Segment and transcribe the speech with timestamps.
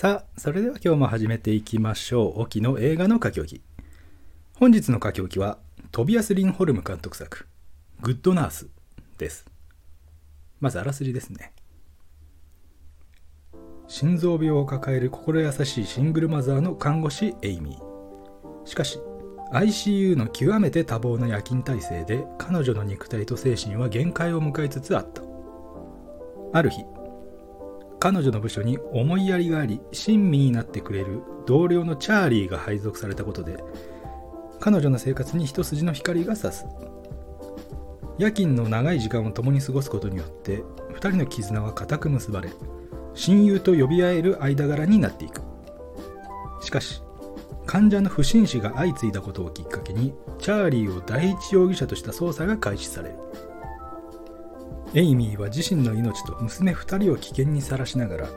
[0.00, 2.40] さあ、それでは今日も始めていきましょう。
[2.40, 3.62] 沖の映画の書き置き。
[4.58, 5.58] 本日の書き置きは、
[5.92, 7.46] トビアス・リンホルム監督作、
[8.00, 8.68] グッドナース
[9.18, 9.44] です。
[10.58, 11.52] まずあらすじですね。
[13.88, 18.66] 心臓病を抱える心優しいシングルマザーの看護師エイミー。
[18.66, 18.98] しかし、
[19.52, 25.20] ICU の極めて多忙な夜勤体制で彼女の肉体と精神は限界を迎えつつあった。
[26.54, 26.86] ある日、
[28.00, 33.62] 彼女の部署に思いやりがあり親身になってくれる同僚のチャーリーが配属されたことで
[34.58, 36.66] 彼女の生活に一筋の光が差す。
[38.18, 42.50] 夜勤の長い時間を共に過ごすことによって2人の絆は固く結ばれ
[43.14, 45.40] 親友と呼び合える間柄になっていく。
[46.62, 47.02] しかし
[47.66, 53.16] 患者の不審死が相次いだことをきっかけにチャーリーを第一容疑者とした捜査が開始される
[54.94, 58.28] エイミーは自身の命と娘2人を危険にさらしながら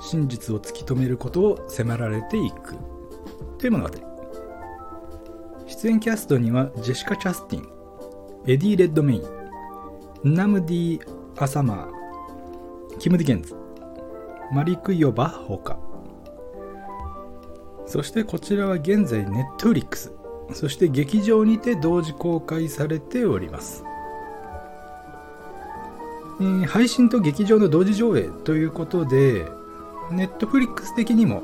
[0.00, 2.76] 真実を突き止めることを迫られていく。
[3.58, 3.90] という物語
[5.66, 7.68] 出演キャストにはジェシカ・チャスティン
[8.46, 9.18] エディ・レッドメイ
[10.24, 11.00] ンナムディ・
[11.36, 13.54] アサマーキム・ディケンズ
[14.52, 15.78] マリク・ヨバほか
[17.90, 20.12] そしてこちらは現在ネットフリックス。
[20.52, 23.84] そして劇場にて同時公開されております。
[26.40, 29.46] えー、配信と劇場の同時上映ということで、
[30.10, 31.42] ネットフリックス的にも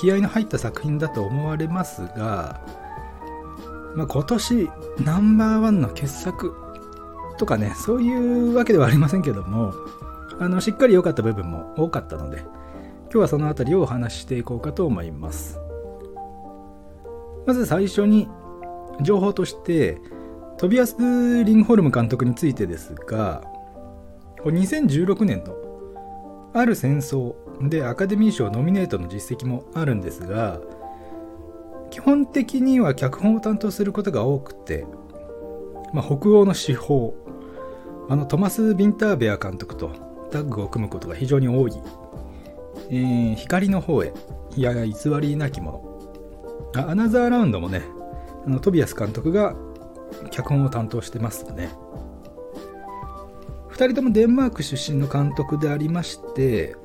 [0.00, 2.60] 気合の入った作品だと思われますが、
[3.94, 4.70] まあ、今年
[5.04, 6.54] ナンバーワンの傑作
[7.38, 9.74] とかね、そういうわけではありませんけども、
[10.38, 12.38] あのしっかり良かった部分も多かったので、
[13.04, 15.58] 今日はその辺りをお話ししていこうかと思います。
[17.46, 18.28] まず最初に
[19.00, 20.00] 情報として、
[20.56, 20.96] トビアス・
[21.44, 23.42] リンホルム監督についてですが、
[24.42, 25.56] これ2016年の
[26.54, 27.34] ある戦争
[27.68, 30.60] でアカデミー賞ノミネートの実績もあるんですが
[31.90, 34.86] 基本的には脚本を担当することが多くて、
[35.92, 37.14] まあ、北欧の司法
[38.08, 39.90] あのトマス・ビンターベア監督と
[40.30, 41.72] タッグを組むことが非常に多い、
[42.90, 44.12] えー、光の方へ
[44.56, 47.82] やや偽りなきものアナザーラウンドもね
[48.46, 49.54] あのトビアス監督が
[50.30, 51.70] 脚本を担当してますね。
[53.82, 56.76] 2人ともデンマーク出身の監督でありまして、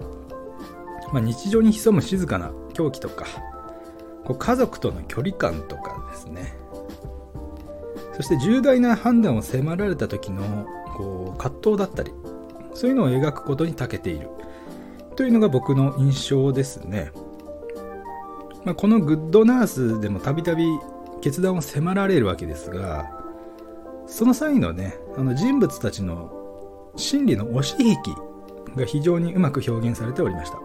[1.14, 3.28] まあ、日常に潜む静かな狂気とか
[4.26, 6.58] こう家族との距離感とかですね。
[8.16, 10.66] そして重大な判断を迫られた時の
[10.96, 12.12] こう葛藤だったり
[12.74, 14.30] そういうのを描くことに長けている。
[15.16, 17.12] というのが僕の印象ですね、
[18.66, 20.66] まあ、このグッドナースでもたびたび
[21.22, 23.12] 決断を迫られるわけですが
[24.08, 26.37] その際のねあの人物たちの
[26.98, 28.16] 心理の押し引き
[28.76, 30.60] が非常にうまく表現されておりました。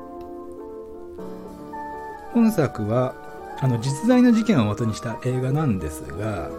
[2.33, 3.15] 本作は
[3.61, 6.51] あの実在の事件を元にした映画なんですが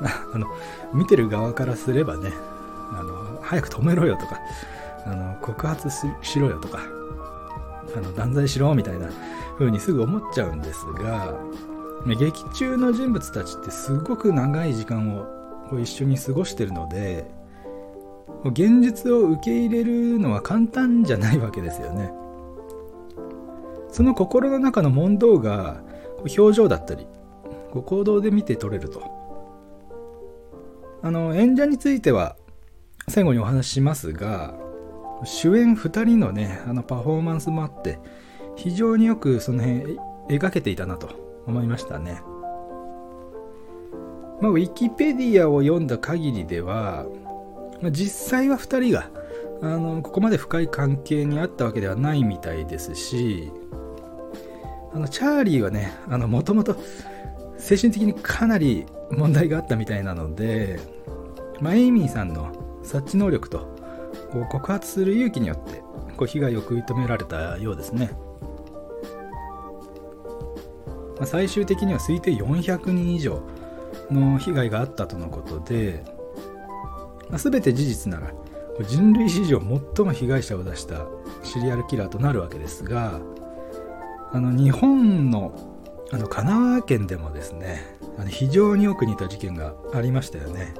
[0.34, 0.46] あの
[0.92, 2.32] 見てる側からすればね
[2.92, 4.38] あの早く止めろよとか
[5.06, 5.88] あの告発
[6.22, 6.80] しろよとか
[7.96, 9.08] あの断罪しろみたいな
[9.58, 11.34] 風にすぐ思っちゃうんですが
[12.06, 17.30] 劇中の人物たちってすごく長い時間を一緒に過ごしてるので
[18.50, 22.12] 現実を受け入れるのは簡単じゃないわけですよね。
[23.88, 25.82] その心の中の問答が
[26.36, 27.06] 表情だったり
[27.72, 29.22] 行動で見て取れると。
[31.02, 32.36] あの演者については
[33.08, 34.54] 最後にお話ししますが
[35.24, 37.98] 主演2人のねあのパフォーマンスもあって
[38.56, 39.98] 非常によくその辺
[40.28, 42.22] 描けていたなと思いましたね。
[44.40, 47.06] まあ、ウィキペディアを読んだ限りでは
[47.82, 49.10] まあ、実際は2人が
[49.60, 53.52] あのここまで深い関係にあったわけではないみたいですし
[54.94, 56.76] あのチャーリーはねもともと
[57.58, 60.80] 精神的にかなり問題があったみたいなので、
[61.60, 63.60] まあ、エイミーさんの察知能力と
[64.32, 65.82] こう告発する勇気によって
[66.16, 68.10] こう被害を食い止められたようですね、
[71.16, 73.42] まあ、最終的には推定400人以上
[74.10, 76.04] の被害があったとのことで
[77.32, 78.32] ま、全て事実なら
[78.86, 79.60] 人類史上
[79.96, 81.06] 最も被害者を出した
[81.42, 83.20] シリアルキラーとなるわけですが
[84.32, 85.70] あの日本の
[86.12, 90.74] あの神奈川県でもですねあの非常によく似た事件がありましたよね。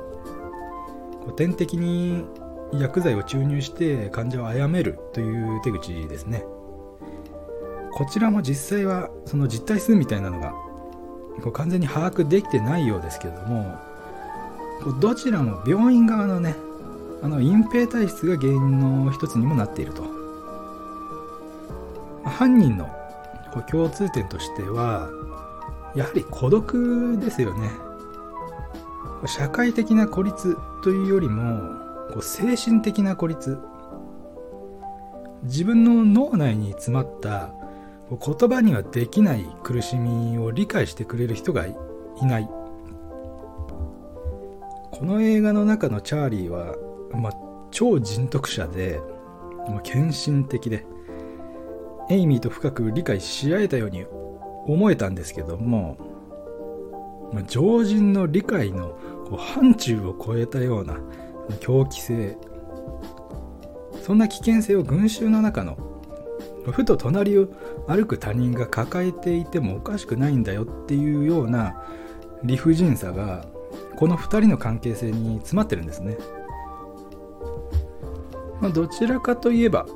[1.24, 2.26] 古典的に
[2.74, 6.44] 薬剤を注入して患者を殺めるという手口ですね。
[7.94, 10.52] こちらも実際はその実態数みたいなのが
[11.52, 13.78] 完全に把握できてないようですけれども
[14.90, 16.56] どちらも病院側のね
[17.22, 20.02] あの隠蔽体質が原因の一つにもなっていると。
[22.24, 22.88] 犯人の
[23.70, 25.10] 共通点としては
[25.94, 27.70] やはり孤独ですよね。
[29.26, 31.60] 社会的な孤立というよりも
[32.20, 33.58] 精神的な孤立。
[35.44, 37.50] 自分の脳内に詰まった
[38.10, 41.74] 言葉にはできない苦しみを理解してくれる人がい
[42.22, 42.48] ない。
[45.02, 46.76] この映画の中のチャーリーは、
[47.10, 47.32] まあ、
[47.72, 49.00] 超人徳者で、
[49.68, 50.86] まあ、献身的で
[52.08, 54.04] エイミーと深く理解し合えたように
[54.68, 55.98] 思えたんですけども、
[57.32, 58.90] まあ、常人の理解の
[59.28, 61.00] こう範疇を超えたような
[61.58, 62.38] 狂気性
[64.04, 65.76] そんな危険性を群衆の中の
[66.70, 67.48] ふと隣を
[67.88, 71.82] 歩く他人が抱えていてもおかしくないんだよっていうような
[72.44, 73.44] 理不尽さが
[73.96, 76.16] この2人の関係性に詰まってるんですね、
[78.60, 79.86] まあ、どちらかといえば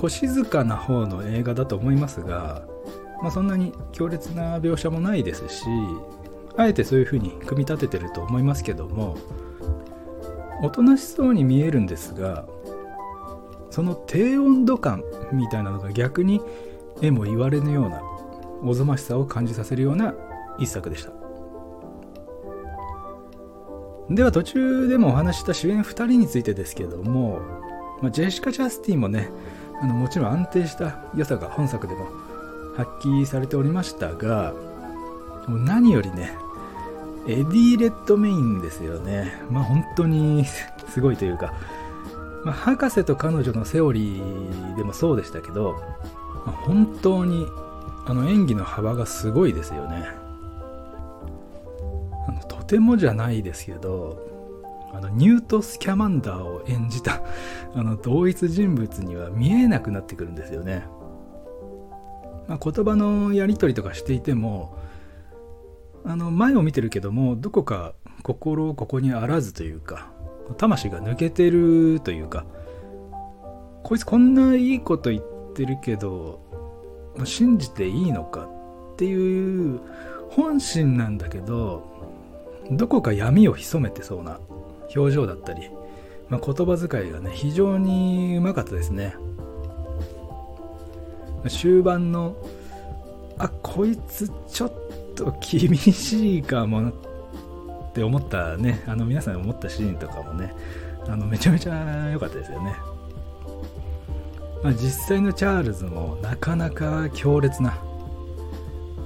[0.00, 2.66] こう静かな方の映画だと思いますが、
[3.22, 5.64] まあ、そんなに強烈な描写もないですし
[6.56, 9.16] あえてそういうふうに組み立ててると思いますけども
[10.62, 12.46] おとなしそうに見えるんですが
[13.70, 16.40] その低温度感みたいなのが逆に
[17.02, 18.02] えも言われぬような
[18.62, 20.14] おぞましさを感じさせるような
[20.58, 21.25] 一作でした。
[24.10, 27.40] では途中でもお話した主演2人についてですけども、
[28.00, 29.30] まあ、ジェシカ・チャスティンもね
[29.82, 32.06] あのもちろん安定した良さが本作でも
[32.76, 34.54] 発揮されておりましたが
[35.48, 36.32] 何よりね
[37.28, 39.42] エディ・レッドメインですよね。
[39.50, 40.44] まあ本当に
[40.88, 41.54] すごいというか、
[42.44, 45.74] まあ、博士と彼女のセオリーでもそうでしたけど、
[46.46, 47.48] まあ、本当に
[48.06, 50.25] あの演技の幅がすごいですよね。
[52.66, 54.18] てもじゃないですけど、
[54.92, 57.22] あのニュート・スキャマンダーを演じた
[57.74, 60.84] あの同一人物には見えなくなってくるんですよね。
[62.48, 64.76] まあ、言葉のやり取りとかしていても、
[66.04, 70.08] あの前を見てるけどもどこか心をここにあらずというか
[70.56, 72.46] 魂が抜けてるというか
[73.82, 76.40] こいつこんないいこと言ってるけど
[77.24, 78.48] 信じていいのか
[78.94, 79.80] っていう
[80.30, 82.05] 本心なんだけど
[82.70, 84.40] どこか闇を潜めてそうな
[84.94, 85.70] 表情だったり、
[86.28, 89.14] まあ、言葉遣いがね非常にうまかったですね
[91.48, 92.36] 終盤の
[93.38, 94.72] あこいつちょっ
[95.14, 96.92] と厳しいかもっ
[97.92, 100.52] て思ったね、あの皆さん思ったシーンとかもね、
[101.08, 102.76] あのめちゃめちゃ良かったですよね。
[104.62, 107.78] まあ、実際のチャールズもなかなか強烈な、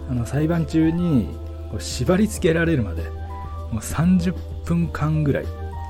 [0.08, 1.28] あの裁判中に
[1.78, 3.04] 縛り付けられるまで、
[3.70, 4.34] もう30
[4.64, 5.44] 分間ぐらい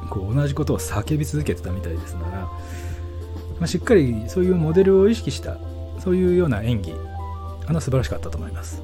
[0.08, 2.50] こう同じことを叫び続けてたみたいですから、ま
[3.62, 5.58] あ、しっかりそういうモデルを意識した
[5.98, 6.94] そういうような演技
[7.66, 8.82] あの素晴らしかったと思います。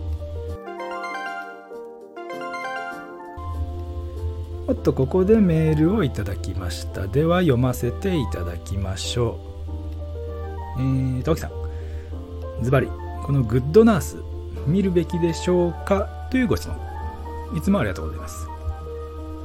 [4.69, 7.07] おっとここでメールをいただきました。
[7.07, 9.39] では読ませていただきましょ
[10.77, 10.81] う。
[10.81, 11.53] えーと、きさん。
[12.63, 12.89] ズバリ
[13.23, 14.17] このグッドナース
[14.67, 16.29] 見るべきでしょうか？
[16.31, 16.77] というご質問。
[17.57, 18.56] いつもありがとうございます。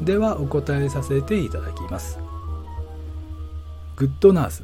[0.02, 2.18] ではお答えさせていただきます。
[3.96, 4.64] グッドナース。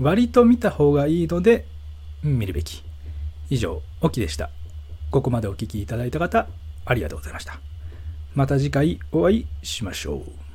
[0.00, 1.64] 割と見た方がいいので
[2.22, 2.82] 見るべき。
[3.50, 4.50] 以上オキでした。
[5.10, 6.48] ここまでお聴きいただいた方
[6.84, 7.60] ありがとうございました。
[8.34, 10.47] また次回お会いしましょう。